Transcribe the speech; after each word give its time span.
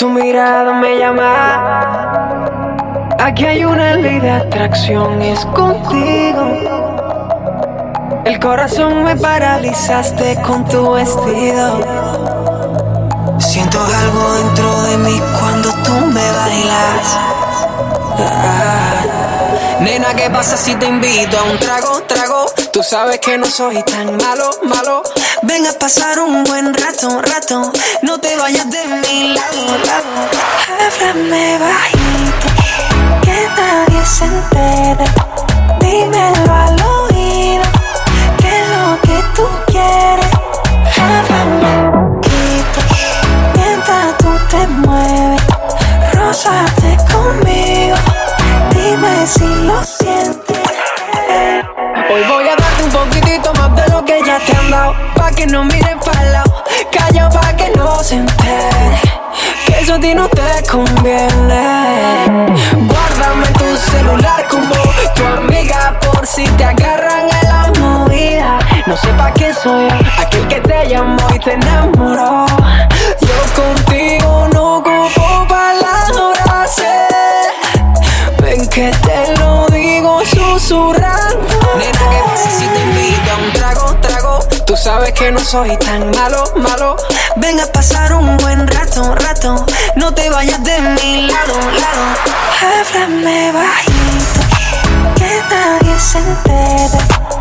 Tu 0.00 0.08
mirada 0.08 0.72
me 0.72 0.98
llama. 0.98 2.46
Aquí 3.18 3.44
hay 3.44 3.66
una 3.66 3.96
ley 3.96 4.18
de 4.18 4.30
atracción, 4.30 5.20
es 5.20 5.44
contigo. 5.44 6.40
El 8.24 8.40
corazón 8.40 9.04
me 9.04 9.14
paralizaste 9.14 10.40
con 10.40 10.64
tu 10.64 10.92
vestido. 10.92 11.80
Siento 13.40 13.78
algo 13.78 14.34
dentro 14.36 14.82
de 14.84 14.96
mí 14.96 15.20
cuando 15.38 15.70
tú 15.84 15.92
me 16.06 16.32
bailas. 16.32 17.18
Ah. 18.16 19.80
Nena, 19.80 20.14
¿qué 20.14 20.30
pasa 20.30 20.56
si 20.56 20.74
te 20.76 20.86
invito 20.86 21.38
a 21.38 21.42
un 21.42 21.58
trago, 21.58 22.00
trago? 22.06 22.46
Tú 22.72 22.82
sabes 22.82 23.20
que 23.20 23.36
no 23.36 23.44
soy 23.44 23.82
tan 23.82 24.16
malo, 24.16 24.50
malo. 24.62 25.02
Ven 25.42 25.66
a 25.66 25.72
pasar 25.72 26.18
un 26.18 26.44
buen 26.44 26.74
rato, 26.74 27.22
rato. 27.22 27.72
No 28.02 28.18
te 28.20 28.36
vayas 28.36 28.70
de 28.70 28.86
mi 28.86 29.32
lado, 29.34 29.78
lado. 29.84 30.28
Háblame 30.68 31.58
bajito, 31.58 32.48
que 55.40 55.46
no 55.46 55.64
miren 55.64 55.98
para 56.00 56.22
lado. 56.24 56.64
Calla 56.92 57.30
pa' 57.30 57.56
que 57.56 57.70
no 57.74 58.02
se 58.02 58.16
entere. 58.16 59.00
Que 59.64 59.80
eso 59.80 59.94
a 59.94 59.98
ti 59.98 60.14
no 60.14 60.28
te 60.28 60.68
conviene. 60.70 61.64
Guárdame 62.90 63.46
tu 63.58 63.90
celular 63.90 64.46
como 64.50 64.74
tu 65.14 65.24
amiga. 65.24 65.98
Por 66.00 66.26
si 66.26 66.44
te 66.58 66.64
agarran 66.64 67.26
en 67.40 67.48
la 67.48 67.72
movida. 67.80 68.58
No 68.86 68.94
sé 68.98 69.08
pa' 69.16 69.32
qué 69.32 69.54
soy. 69.54 69.88
Aquel 70.18 70.46
que 70.48 70.60
te 70.60 70.88
llamó 70.88 71.26
y 71.34 71.38
te 71.38 71.54
enamoró. 71.54 72.44
Sabes 84.80 85.12
que 85.12 85.30
no 85.30 85.40
soy 85.40 85.76
tan 85.76 86.10
malo, 86.10 86.42
malo. 86.56 86.96
Ven 87.36 87.60
a 87.60 87.66
pasar 87.66 88.14
un 88.14 88.36
buen 88.38 88.66
rato, 88.66 89.14
rato. 89.14 89.66
No 89.96 90.14
te 90.14 90.30
vayas 90.30 90.62
de 90.64 90.80
mi 90.80 91.26
lado, 91.26 91.54
lado. 91.54 92.04
Háblame 92.62 93.52
bajito, 93.52 94.40
que 95.16 95.42
nadie 95.50 96.00
se 96.00 96.18
entere. 96.18 97.39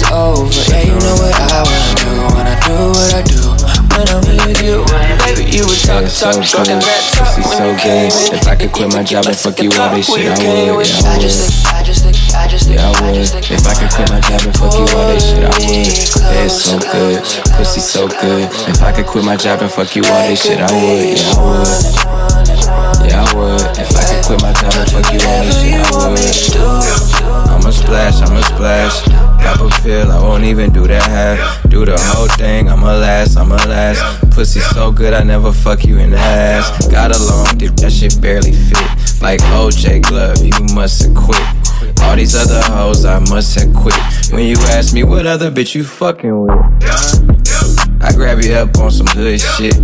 Is 0.00 0.10
over. 0.12 0.48
Yeah, 0.72 0.82
you 0.88 0.96
know 1.00 1.14
what 1.20 1.34
I 1.36 1.60
wanna 1.60 1.94
do, 2.00 2.10
wanna 2.32 2.56
do 2.64 2.76
what 2.96 3.12
I 3.14 3.22
do. 3.22 3.40
When 3.90 4.08
I'm 4.08 4.22
with 4.24 4.62
you, 4.64 4.80
baby, 5.20 5.44
you 5.52 5.66
were 5.68 5.76
talking, 5.84 6.08
talking, 6.08 6.46
talking 6.46 6.80
that 6.80 7.02
talk 7.12 7.36
when 7.36 7.44
so 7.44 7.64
you 7.68 7.76
came 7.76 8.08
good. 8.08 8.32
in. 8.32 8.38
If 8.40 8.48
I 8.48 8.56
could 8.56 8.72
quit 8.72 8.88
my 8.94 9.02
job 9.02 9.26
and 9.26 9.36
fuck 9.36 9.60
you 9.60 9.68
all 9.76 9.92
this 9.92 10.06
shit, 10.08 10.30
I 10.30 10.72
would. 10.72 10.86
Yeah, 10.88 11.04
I 11.04 11.16
I 11.16 11.18
just 11.20 11.36
would. 11.44 11.52
think, 11.52 11.74
I 11.74 11.82
just 11.84 12.00
think, 12.04 12.16
I 12.32 12.46
just 12.48 12.64
think, 12.66 12.80
Yeah, 12.80 12.88
I 12.88 12.96
I 12.96 13.12
would. 13.12 13.28
If 13.50 13.66
I 13.66 13.74
could 13.76 13.90
quit 13.92 14.08
my 14.08 14.20
job 14.24 14.40
and 14.46 14.54
fuck 14.56 14.72
you 14.72 14.86
all 14.88 15.06
this 15.12 15.24
shit, 15.28 15.44
I 15.44 15.52
would. 15.52 15.68
Yeah, 15.68 16.46
it's 16.48 16.64
so 16.64 16.78
good. 16.80 17.20
Pussy 17.60 17.80
so 17.80 18.08
good. 18.08 18.48
If 18.72 18.80
I 18.82 18.92
could 18.92 19.06
quit 19.06 19.24
my 19.24 19.36
job 19.36 19.60
and 19.60 19.70
fuck 19.70 19.92
you 19.96 20.02
all 20.06 20.22
this 20.28 20.40
shit, 20.42 20.60
I 20.60 20.70
would. 20.72 21.18
Yeah, 21.18 21.36
I 21.36 21.44
would. 21.44 22.00
Yeah, 23.04 23.20
I 23.20 23.28
would. 23.36 23.60
If 23.76 23.90
I 23.92 24.02
could 24.08 24.24
quit 24.24 24.40
my 24.40 24.52
job 24.56 24.72
and 24.80 24.88
fuck 24.88 25.12
you 25.12 25.20
all 25.28 25.40
this 25.44 25.60
shit, 25.60 25.76
I 25.76 26.08
would. 26.08 26.89
Splash, 27.90 28.22
I'ma 28.22 28.40
splash. 28.42 29.02
Pop 29.42 29.60
a 29.62 29.82
pill, 29.82 30.12
I 30.12 30.22
won't 30.22 30.44
even 30.44 30.72
do 30.72 30.86
that 30.86 31.02
half. 31.02 31.68
Do 31.68 31.84
the 31.84 31.98
whole 31.98 32.28
thing, 32.28 32.68
I'ma 32.68 32.94
last, 32.94 33.36
I'ma 33.36 33.56
last. 33.66 34.30
Pussy 34.30 34.60
so 34.60 34.92
good, 34.92 35.12
I 35.12 35.24
never 35.24 35.50
fuck 35.50 35.84
you 35.84 35.98
in 35.98 36.10
the 36.10 36.16
ass. 36.16 36.86
Got 36.86 37.10
a 37.10 37.18
long 37.18 37.58
dick, 37.58 37.74
that 37.82 37.90
shit 37.90 38.22
barely 38.22 38.52
fit. 38.52 38.78
Like 39.20 39.40
OJ 39.58 40.02
Glove, 40.02 40.38
you 40.38 40.72
must 40.72 41.02
have 41.02 41.16
quit. 41.16 41.42
All 42.02 42.14
these 42.14 42.36
other 42.36 42.62
hoes, 42.72 43.04
I 43.04 43.18
must 43.18 43.58
have 43.58 43.74
quit. 43.74 43.96
When 44.30 44.46
you 44.46 44.54
ask 44.70 44.94
me 44.94 45.02
what 45.02 45.26
other 45.26 45.50
bitch 45.50 45.74
you 45.74 45.82
fucking 45.82 46.42
with, 46.42 46.50
I 48.00 48.12
grab 48.14 48.40
you 48.40 48.52
up 48.52 48.78
on 48.78 48.92
some 48.92 49.08
hood 49.08 49.40
shit. 49.40 49.74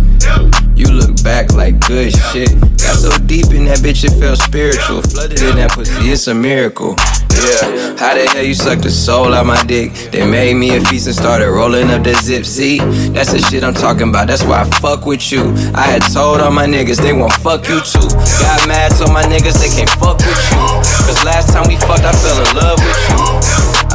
You 0.77 0.93
look 0.93 1.23
back 1.23 1.53
like 1.53 1.79
good 1.87 2.13
shit. 2.13 2.53
Got 2.77 3.01
so 3.01 3.09
deep 3.25 3.49
in 3.49 3.65
that 3.65 3.81
bitch, 3.81 4.05
it 4.05 4.13
felt 4.21 4.37
spiritual. 4.37 5.01
Flooded 5.01 5.41
in 5.41 5.55
that 5.57 5.71
pussy, 5.71 6.13
it's 6.13 6.27
a 6.27 6.35
miracle. 6.35 6.93
Yeah, 7.33 7.97
how 7.97 8.13
the 8.13 8.29
hell 8.29 8.45
you 8.45 8.53
sucked 8.53 8.83
the 8.83 8.91
soul 8.91 9.33
out 9.33 9.47
my 9.47 9.57
dick? 9.65 9.91
They 10.13 10.21
made 10.21 10.53
me 10.53 10.77
a 10.77 10.81
feast 10.85 11.07
and 11.07 11.15
started 11.15 11.49
rolling 11.49 11.89
up 11.89 12.03
the 12.03 12.13
zip. 12.13 12.45
See, 12.45 12.77
that's 13.09 13.33
the 13.33 13.39
shit 13.39 13.63
I'm 13.63 13.73
talking 13.73 14.09
about. 14.09 14.27
That's 14.27 14.43
why 14.43 14.61
I 14.61 14.69
fuck 14.77 15.07
with 15.07 15.31
you. 15.31 15.49
I 15.73 15.89
had 15.89 16.05
told 16.13 16.41
all 16.41 16.51
my 16.51 16.67
niggas 16.67 17.01
they 17.01 17.13
won't 17.13 17.33
fuck 17.33 17.67
you 17.67 17.81
too. 17.81 18.05
Got 18.45 18.67
mad, 18.69 18.93
so 18.93 19.09
my 19.09 19.23
niggas 19.25 19.57
they 19.57 19.73
can't 19.73 19.89
fuck 19.97 20.21
with 20.21 20.43
you. 20.53 20.61
Cause 21.09 21.17
last 21.25 21.49
time 21.49 21.65
we 21.67 21.75
fucked, 21.89 22.05
I 22.05 22.13
fell 22.21 22.37
in 22.37 22.49
love 22.53 22.77
with 22.77 23.01
you. 23.09 23.17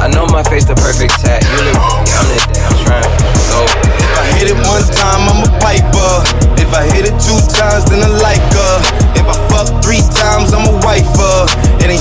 I 0.03 0.11
know 0.11 0.27
my 0.27 0.43
face 0.43 0.65
the 0.65 0.75
perfect 0.75 1.15
tat. 1.23 1.47
You 1.47 1.63
look, 1.63 1.79
I'm 1.79 2.27
the 2.27 2.39
damn 2.51 2.75
trying. 2.83 3.07
So. 3.47 4.03
If 4.13 4.19
I 4.19 4.25
hit 4.37 4.51
it 4.51 4.59
one 4.69 4.83
time, 4.93 5.25
I'm 5.25 5.41
a 5.41 5.49
piper. 5.59 6.52
If 6.73 6.81
I 6.81 6.89
hit 6.89 7.05
it 7.05 7.13
two 7.21 7.37
times, 7.53 7.85
then 7.85 8.01
I 8.01 8.09
like 8.17 8.41
her. 8.41 8.75
If 9.13 9.29
I 9.29 9.37
fuck 9.45 9.69
three 9.85 10.01
times, 10.09 10.57
I'm 10.57 10.65
a 10.65 10.73
wifer. 10.81 11.45
It 11.85 11.92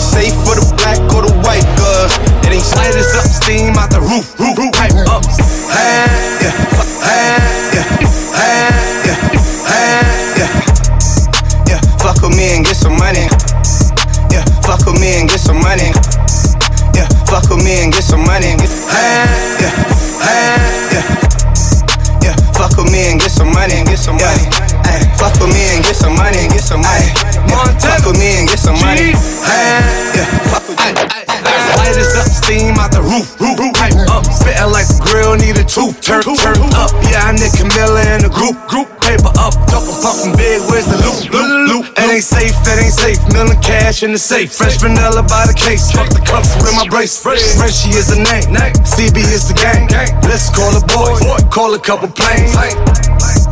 it 42.73 42.85
ain't 42.85 42.93
safe. 42.95 43.21
Million 43.33 43.61
cash 43.61 44.03
in 44.03 44.13
the 44.13 44.19
safe, 44.19 44.53
fresh 44.53 44.81
vanilla 44.81 45.23
by 45.23 45.47
the 45.47 45.55
case. 45.55 45.93
Fuck 45.93 46.09
the 46.09 46.21
cuffs 46.25 46.57
with 46.57 46.75
my 46.75 46.89
brace. 46.89 47.21
Frenchie 47.21 47.93
is 47.93 48.09
the 48.09 48.17
name, 48.17 48.49
CB 48.89 49.17
is 49.33 49.49
the 49.49 49.55
gang. 49.55 49.89
Let's 50.25 50.49
call 50.49 50.73
the 50.73 50.85
boys, 50.89 51.21
call 51.53 51.75
a 51.75 51.81
couple 51.81 52.09
planes. 52.09 52.57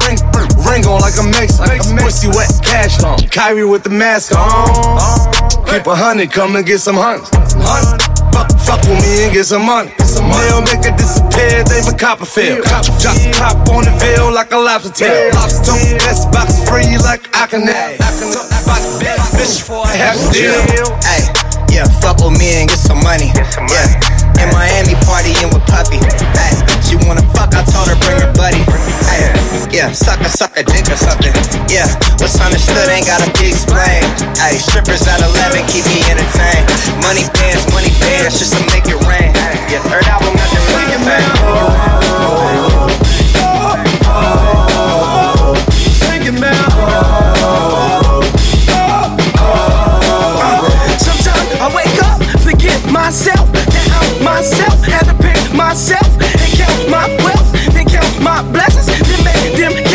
Ring, 0.07 0.19
ring 0.65 0.87
on 0.87 1.01
like 1.01 1.17
a 1.21 1.25
mix. 1.25 1.59
Pussy 2.03 2.29
wet, 2.29 2.51
cash 2.65 3.03
on. 3.03 3.19
Kyrie 3.29 3.65
with 3.65 3.85
the 3.85 3.91
mask 3.91 4.33
on. 4.35 4.69
Keep 5.67 5.87
a 5.87 5.95
hundred, 5.95 6.33
come 6.33 6.57
and 6.57 6.67
get 6.67 6.81
some 6.81 6.97
hunts. 6.97 7.31
Fuck, 8.33 8.51
fuck 8.63 8.83
with 8.87 9.01
me 9.03 9.25
and 9.27 9.33
get 9.33 9.47
some 9.47 9.67
money. 9.67 9.93
They'll 9.99 10.63
make 10.63 10.87
it 10.87 10.97
disappear, 10.97 11.65
they 11.65 11.83
a 11.83 11.95
Copperfield. 11.97 12.65
Drop, 12.65 12.85
drop, 12.99 13.17
top 13.35 13.69
on 13.69 13.85
the 13.85 13.93
veil 13.99 14.33
like 14.33 14.53
a 14.53 14.59
lobster 14.59 14.91
tail. 14.91 15.31
Lobster 15.35 15.75
best 16.03 16.31
box 16.33 16.59
free 16.69 16.97
like 16.99 17.29
I 17.37 17.47
can 17.47 17.67
Bitch, 19.37 19.63
for 19.63 19.85
a 19.85 19.93
half 19.93 20.17
deal. 20.33 20.57
Hey, 21.05 21.29
yeah, 21.71 21.87
fuck 22.01 22.19
with 22.19 22.39
me 22.39 22.63
and 22.63 22.69
get 22.69 22.79
some 22.79 23.03
money. 23.03 23.33
Yeah, 23.69 24.41
in 24.41 24.49
Miami 24.55 24.95
partying 25.05 25.53
with 25.53 25.65
Puffy. 25.67 25.99
Hey, 26.37 26.55
she 26.85 26.97
wanna 27.07 27.23
fuck, 27.37 27.53
I 27.55 27.63
told 27.67 27.89
her 27.89 27.99
bring 28.05 28.21
her 28.21 28.33
buddy. 28.35 28.63
Hey, 29.11 29.33
yeah, 29.73 29.93
suck 29.93 30.21
a 30.21 30.29
suck 30.29 30.57
a 30.57 30.63
dick 30.63 30.89
or 30.89 30.97
something. 30.97 31.33
Yeah, 31.69 31.87
understood 32.71 32.95
ain't 32.95 33.07
gotta 33.07 33.31
be 33.39 33.49
explained. 33.49 34.07
Hey, 34.39 34.59
strippers 34.59 35.03
at 35.07 35.21
11 35.21 35.67
keep 35.67 35.85
me 35.87 36.03
entertained. 36.11 36.67
Money 37.03 37.27
pants, 37.35 37.67
money 37.75 37.91
pants, 37.99 38.39
just 38.39 38.55
to 38.55 38.63
make 38.71 38.87
it 38.87 39.01
rain. 39.07 39.35
Yeah, 39.71 39.83
third 39.91 40.07
album, 40.07 40.35
really 40.39 40.99
back. 41.05 41.27
Up, 52.01 52.23
forget 52.41 52.81
myself, 52.91 53.51
that 53.53 53.89
I'm 53.99 54.25
myself, 54.25 54.81
had 54.85 55.05
to 55.11 55.15
pick 55.19 55.53
myself 55.53 56.07
and 56.17 56.51
count 56.57 56.89
my 56.89 57.09
wealth, 57.25 57.53
then 57.75 57.85
count 57.87 58.23
my 58.23 58.43
blessings, 58.53 58.87
then 58.87 59.25
make 59.25 59.57
them 59.59 59.90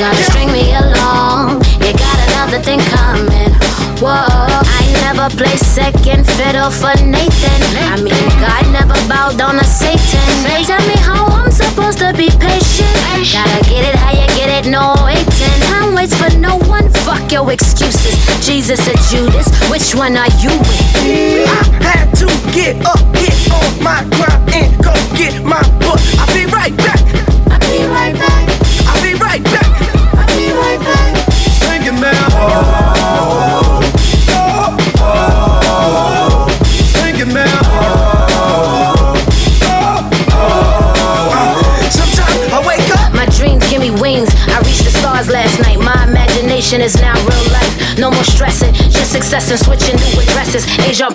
gonna 0.00 0.24
string 0.24 0.50
me 0.50 0.72
along? 0.72 1.60
You 1.84 1.92
got 1.92 2.18
another 2.32 2.58
thing 2.64 2.80
coming. 2.88 3.52
Whoa, 4.00 4.08
I 4.08 4.80
never 5.04 5.28
play 5.36 5.54
second 5.60 6.24
fiddle 6.24 6.70
for 6.70 6.96
Nathan. 7.04 7.60
I 7.84 8.00
mean, 8.00 8.24
God 8.40 8.64
never 8.72 8.96
bowed 9.06 9.36
down 9.36 9.60
to 9.60 9.64
Satan. 9.64 10.24
Tell 10.64 10.80
me 10.88 10.96
how 11.04 11.26
I'm 11.26 11.50
supposed 11.50 11.98
to 11.98 12.14
be 12.16 12.32
patient. 12.40 12.88
Gotta 13.28 13.60
get 13.68 13.84
it 13.84 13.94
how 14.00 14.12
you 14.16 14.26
get 14.40 14.48
it, 14.48 14.70
no 14.70 14.96
waiting. 15.04 15.60
Time 15.68 15.94
waits 15.94 16.16
for 16.16 16.32
no 16.38 16.56
one. 16.64 16.88
Fuck 17.04 17.30
your 17.30 17.52
excuses. 17.52 18.16
Jesus 18.40 18.80
or 18.88 18.96
Judas, 19.12 19.52
which 19.68 19.94
one 19.94 20.16
are 20.16 20.32
you 20.40 20.48
with? 20.48 21.44
I 21.44 21.60
had 21.84 22.08
to 22.24 22.26
get 22.56 22.80
up, 22.86 23.04
get 23.12 23.36
on 23.52 23.84
my 23.84 24.00
grind, 24.16 24.48
and 24.56 24.72
go 24.82 24.94
get 25.14 25.44
my 25.44 25.60
book. 25.76 26.00
I'll 26.16 26.32
be 26.32 26.46
right 26.46 26.74
back. 26.78 27.09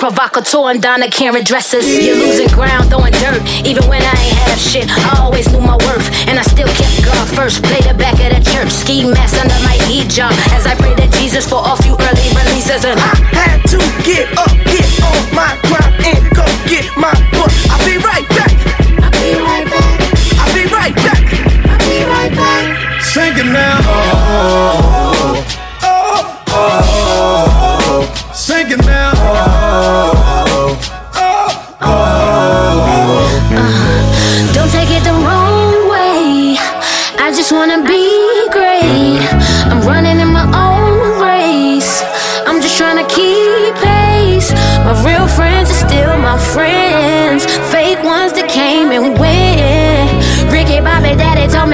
Provocateur 0.05 0.69
and 0.69 0.83
Donna 0.83 1.09
Karan 1.09 1.43
dresses. 1.43 1.97
You're 1.97 2.13
losing 2.13 2.47
ground, 2.49 2.91
throwing 2.91 3.11
dirt. 3.13 3.41
Even 3.65 3.89
when 3.89 4.03
I 4.03 4.13
ain't 4.21 4.37
have 4.45 4.59
shit, 4.59 4.85
I 4.85 5.17
always 5.19 5.51
knew 5.51 5.59
my 5.59 5.73
worth. 5.81 6.05
And 6.29 6.37
I 6.37 6.43
still 6.43 6.67
kept 6.67 7.03
God 7.03 7.25
first. 7.33 7.63
Play 7.63 7.81
the 7.81 7.97
back 7.97 8.13
of 8.21 8.29
the 8.29 8.51
church. 8.51 8.69
Ski 8.69 9.01
mask 9.01 9.33
under 9.41 9.57
my 9.65 9.73
hijab. 9.89 10.29
As 10.53 10.67
I 10.67 10.75
pray 10.75 10.93
to 10.93 11.09
Jesus 11.17 11.49
for 11.49 11.57
a 11.57 11.75
few 11.81 11.97
early 11.97 12.29
releases. 12.37 12.85
And 12.85 12.99
I 13.01 13.17
had 13.33 13.65
to 13.73 13.81
get 14.05 14.29
up, 14.37 14.53
get 14.69 14.85
on 15.01 15.17
my 15.33 15.57
grind, 15.65 15.94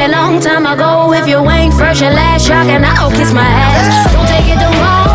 me 0.01 0.13
a 0.13 0.18
long 0.18 0.39
time 0.39 0.65
ago 0.65 1.13
if 1.13 1.27
you 1.27 1.38
ain't 1.50 1.74
first, 1.74 2.01
your 2.01 2.12
last 2.12 2.48
shot, 2.48 2.65
and 2.68 2.86
I'll 2.86 3.12
kiss 3.12 3.33
my 3.33 3.42
ass. 3.42 4.13
Don't 4.13 4.27
take 4.27 4.48
it 4.48 4.59
the 4.59 4.77
wrong 4.80 5.11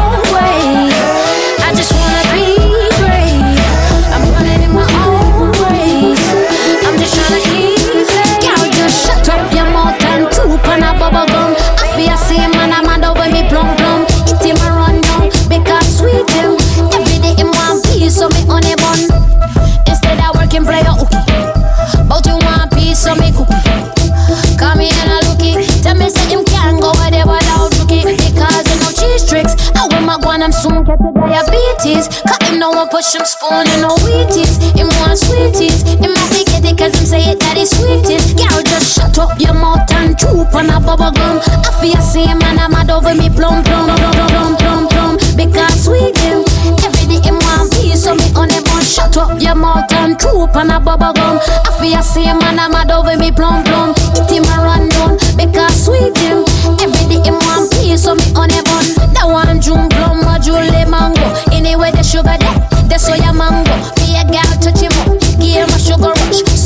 Him 32.67 32.75
no 32.75 32.87
push 32.89 33.15
him 33.15 33.25
spoon 33.25 33.63
and 33.63 33.83
no 33.83 33.95
wheaties. 34.03 34.59
Him 34.75 34.91
want 34.99 35.19
sweeties. 35.19 35.87
Him 35.87 36.11
have 36.11 36.31
to 36.35 36.43
get 36.51 36.65
it 36.67 36.77
cause 36.77 36.99
him 36.99 37.07
say 37.07 37.23
it 37.31 37.39
that 37.39 37.55
is 37.55 37.71
sweetest. 37.71 38.35
Girl, 38.35 38.59
just 38.67 38.91
shut 38.91 39.17
up 39.23 39.39
your 39.39 39.55
mouth 39.55 39.87
and 39.95 40.19
troop 40.19 40.51
on 40.51 40.67
a 40.75 40.83
bubble 40.83 41.15
gum. 41.15 41.39
I 41.47 41.71
feel 41.79 42.03
same 42.03 42.39
man, 42.43 42.59
I'm 42.59 42.73
mad 42.75 42.91
over 42.91 43.15
me 43.15 43.31
plum 43.31 43.63
plum 43.63 43.87
plum 43.87 44.19
plum 44.27 44.57
plum 44.59 44.83
plum. 44.91 45.15
Because 45.39 45.87
sweet 45.87 46.19
him. 46.27 46.43
Every 46.83 47.07
day 47.07 47.23
him 47.23 47.39
want 47.47 47.71
peace, 47.71 48.03
so 48.03 48.19
me 48.19 48.35
on 48.35 48.51
him 48.51 48.67
shut 48.83 49.17
up 49.17 49.41
your 49.41 49.55
mouth 49.55 49.87
and 50.03 50.19
troop 50.19 50.57
on 50.59 50.75
a 50.75 50.81
bubble 50.83 51.15
gum. 51.15 51.39
I 51.39 51.71
feel 51.79 52.03
same 52.03 52.39
man, 52.43 52.59
I'm 52.59 52.75
mad 52.75 52.91
over 52.91 53.15
me 53.15 53.31
plum 53.31 53.63
plum. 53.63 53.95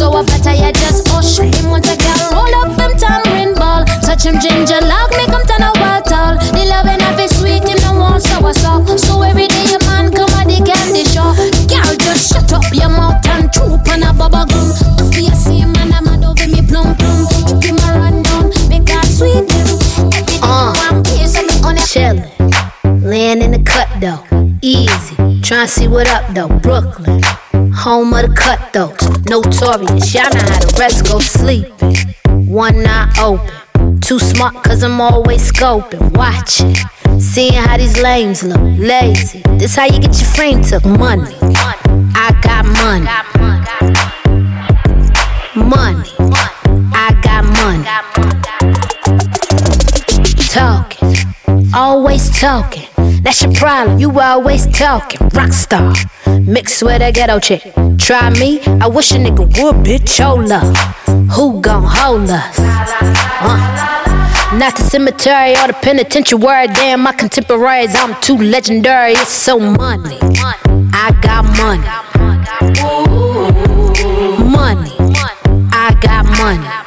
So 0.01 0.11
I 0.15 0.25
better 0.25 0.57
you 0.57 0.73
just 0.81 1.07
hush. 1.13 1.37
Him 1.45 1.69
want 1.69 1.85
a 1.85 1.93
girl 1.93 2.33
roll 2.33 2.55
up 2.65 2.73
him 2.73 2.97
tamarind 2.97 3.53
ball. 3.61 3.85
Touch 4.01 4.25
him 4.25 4.41
ginger 4.41 4.81
lock, 4.89 5.13
make 5.13 5.29
him 5.29 5.45
turn 5.45 5.61
a 5.61 5.77
wild 5.77 6.09
tall. 6.09 6.41
The 6.57 6.65
loving 6.73 7.05
of 7.05 7.21
it 7.21 7.29
sweet, 7.29 7.69
him 7.69 7.77
no 7.85 8.01
want 8.01 8.23
sour 8.23 8.55
sauce. 8.55 8.97
So 9.05 9.21
every 9.21 9.47
day 9.47 9.69
your 9.69 9.85
man 9.85 10.09
come 10.09 10.33
at 10.41 10.49
the 10.49 10.65
candy 10.65 11.05
shop. 11.05 11.37
Girl, 11.69 11.93
just 12.01 12.33
shut 12.33 12.49
up 12.49 12.65
your 12.73 12.89
mouth 12.89 13.21
and 13.29 13.53
troop 13.53 13.85
on 13.93 14.01
a 14.01 14.17
bubble 14.17 14.49
gum. 14.49 14.73
I 14.97 15.05
feel 15.13 15.37
see 15.37 15.69
man, 15.69 15.93
I'm 15.93 16.09
mad 16.09 16.25
over 16.25 16.49
me 16.49 16.65
plum 16.65 16.97
plum. 16.97 17.29
Give 17.61 17.69
him 17.69 17.85
a 17.85 17.93
run 18.01 18.25
down, 18.25 18.49
make 18.73 18.89
her 18.89 19.05
sweet 19.05 19.53
him. 19.53 19.69
Every 20.17 20.25
day 20.25 20.41
uh, 20.41 20.73
one 20.81 21.05
piece 21.05 21.37
of 21.37 21.45
on 21.61 21.77
it. 21.77 21.85
Chillin', 21.85 23.05
laying 23.05 23.45
in 23.45 23.53
the 23.53 23.61
cut 23.61 23.93
though, 24.01 24.25
easy. 24.65 25.45
Try 25.45 25.61
Tryna 25.61 25.69
see 25.69 25.89
what 25.93 26.09
up 26.09 26.25
though, 26.33 26.49
Brooklyn. 26.49 27.21
Home 27.81 28.13
of 28.13 28.29
the 28.29 28.35
cutthroats, 28.35 29.09
notorious. 29.31 30.13
Y'all 30.13 30.25
know 30.25 30.41
how 30.41 30.59
the 30.61 30.77
rest 30.79 31.07
go 31.09 31.19
sleeping. 31.19 31.97
One 32.47 32.87
eye 32.87 33.11
open, 33.19 34.01
too 34.01 34.19
smart 34.19 34.63
cause 34.63 34.83
I'm 34.83 35.01
always 35.01 35.51
scoping, 35.51 36.15
watching. 36.15 36.75
Seeing 37.19 37.55
how 37.55 37.79
these 37.79 37.99
lames 37.99 38.43
look, 38.43 38.61
lazy. 38.61 39.41
This 39.57 39.77
how 39.77 39.87
you 39.87 39.99
get 39.99 40.15
your 40.21 40.29
frame 40.29 40.63
took, 40.63 40.85
money. 40.85 41.35
I 42.15 42.39
got 42.43 42.67
money. 42.67 43.09
Money. 45.57 46.11
I 46.93 47.15
got 47.23 47.45
money. 47.65 47.87
Talking, 50.49 51.17
always 51.73 52.29
talking. 52.39 52.80
That's 53.23 53.43
your 53.43 53.53
problem, 53.53 53.99
you 53.99 54.19
always 54.19 54.67
talking. 54.67 55.21
Rockstar, 55.31 55.95
mixed 56.47 56.83
with 56.83 57.03
a 57.03 57.13
ghetto 57.13 57.39
chick. 57.39 57.63
Try 57.99 58.31
me, 58.31 58.61
I 58.81 58.87
wish 58.89 59.13
a 59.13 59.17
nigga 59.17 59.45
would, 59.63 59.77
bitch. 59.85 60.23
Hold 60.25 60.51
up. 60.51 60.75
Who 61.33 61.61
gon' 61.61 61.85
hold 61.87 62.31
us? 62.31 62.59
Uh. 62.59 64.57
Not 64.59 64.75
the 64.77 64.83
cemetery 64.83 65.53
or 65.53 65.69
the 65.69 65.79
penitentiary. 65.81 66.67
Damn, 66.75 67.03
my 67.03 67.13
contemporaries, 67.13 67.95
I'm 67.95 68.21
too 68.21 68.37
legendary. 68.37 69.13
It's 69.13 69.31
so 69.31 69.61
money. 69.61 70.19
I 70.93 71.13
got 71.23 71.45
money. 71.57 71.87
Money. 74.51 74.97
I 75.73 75.95
got 76.01 76.25
money. 76.39 76.80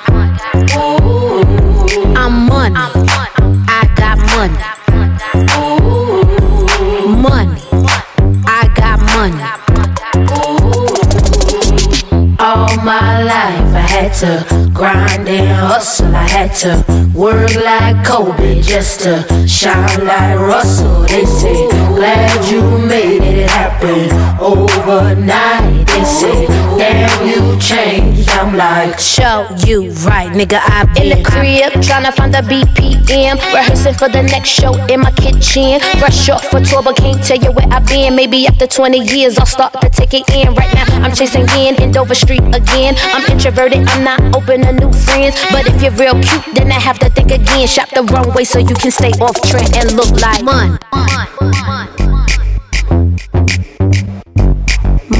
To 14.23 14.52
grind 14.83 15.29
and 15.29 15.47
hustle. 15.47 16.13
I 16.13 16.27
had 16.27 16.43
had 16.43 16.55
to 16.63 17.17
work 17.17 17.55
like 17.55 18.05
Kobe 18.05 18.61
just 18.61 19.01
to 19.01 19.47
shine 19.47 20.05
like 20.05 20.37
Russell. 20.39 21.03
They 21.03 21.23
say, 21.25 21.67
glad 21.95 22.51
you 22.51 22.61
made 22.85 23.23
it 23.23 23.49
happen 23.49 24.11
overnight. 24.41 25.87
They 25.87 26.03
say, 26.03 26.47
damn, 26.77 27.27
you 27.27 27.59
changed. 27.59 28.29
I'm 28.31 28.57
like, 28.57 28.99
show 28.99 29.47
you 29.65 29.91
right, 30.03 30.31
nigga. 30.33 30.59
I 30.59 30.83
been 30.93 31.11
in 31.11 31.23
the 31.23 31.23
crib 31.23 31.71
trying 31.81 32.03
to 32.03 32.11
find 32.11 32.33
the 32.33 32.43
BPM, 32.51 33.35
rehearsing 33.53 33.93
for 33.93 34.09
the 34.09 34.23
next 34.23 34.49
show 34.49 34.73
in 34.87 34.99
my 34.99 35.11
kitchen. 35.11 35.79
Fresh 35.99 36.29
off 36.29 36.45
for 36.49 36.59
tour, 36.59 36.83
but 36.83 36.97
can't 36.97 37.23
tell 37.23 37.37
you 37.37 37.51
where 37.51 37.67
I've 37.71 37.87
been. 37.87 38.15
Maybe 38.15 38.47
after 38.47 38.67
20 38.67 38.99
years, 38.99 39.37
I'll 39.37 39.45
start 39.45 39.79
to 39.81 39.89
take 39.89 40.13
it 40.13 40.29
in. 40.33 40.53
Right 40.55 40.73
now, 40.73 40.85
I'm 41.03 41.13
chasing 41.15 41.47
in 41.55 41.81
in 41.81 41.91
Dover 41.91 42.15
Street 42.15 42.43
again. 42.53 42.95
I'm 43.15 43.31
introverted, 43.31 43.87
I'm 43.87 44.03
not 44.03 44.19
open 44.35 44.61
to 44.61 44.72
new 44.79 44.91
friends. 44.91 45.35
But 45.51 45.67
if 45.67 45.81
you're 45.81 45.91
real 45.91 46.19
cute, 46.21 46.55
then 46.55 46.71
I 46.71 46.79
have 46.79 46.99
to 46.99 47.09
think 47.09 47.31
again. 47.31 47.67
Shop 47.67 47.89
the 47.89 48.03
runway 48.03 48.43
so 48.43 48.59
you 48.59 48.75
can 48.75 48.91
stay 48.91 49.11
off 49.21 49.39
trend 49.41 49.75
and 49.75 49.93
look 49.93 50.11
like. 50.21 50.43
Money. 50.43 50.77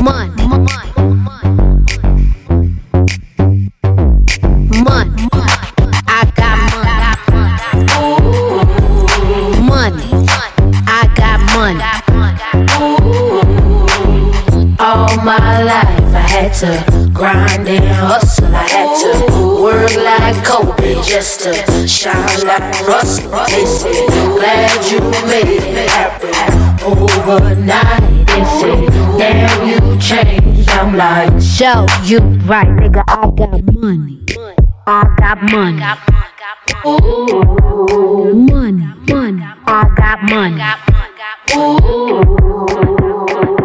Money. 0.04 0.44
Money 4.84 5.30
I 6.08 6.26
got 6.36 6.58
money. 6.74 7.04
Money. 9.68 10.08
I 10.88 11.08
got 11.16 11.40
money. 11.56 11.84
All 14.80 15.16
my 15.24 15.64
life 15.64 16.14
I 16.14 16.20
had 16.28 16.54
to 16.56 16.93
grind 17.14 17.68
and 17.68 17.86
hustle. 17.86 18.54
I 18.54 18.64
had 18.64 18.98
to 19.02 19.12
work 19.62 19.94
like 19.96 20.44
Kobe 20.44 20.96
just 21.04 21.42
to 21.42 21.54
shine 21.88 22.42
like 22.46 22.82
Russell. 22.88 23.32
They 23.48 23.66
say, 23.66 24.06
glad 24.08 24.92
you 24.92 25.00
made 25.28 25.64
it 25.64 25.90
happen 25.90 26.34
overnight. 26.84 28.28
They 28.28 28.44
say, 28.60 28.88
damn 29.18 29.68
you 29.68 29.80
changed. 30.00 30.70
I'm 30.72 30.96
like, 30.98 31.40
show 31.42 31.86
you 32.04 32.20
right, 32.46 32.68
nigga. 32.68 33.04
I 33.08 33.32
got 33.32 33.64
money. 33.74 34.20
I 34.86 35.04
got 35.18 35.42
money. 35.52 35.82
Ooh, 36.86 38.34
money, 38.34 38.86
money. 39.08 39.46
I 39.66 39.88
got 39.96 40.22
money. 40.30 40.62
Ooh. 41.56 43.63